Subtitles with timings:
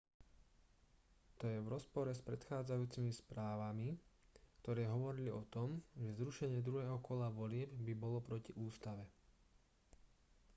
[1.41, 3.89] to je v rozpore s predchádzajúcimi správami
[4.65, 5.69] ktoré hovorili o tom
[6.01, 9.03] že zrušenie druhého kola volieb by bolo proti ústave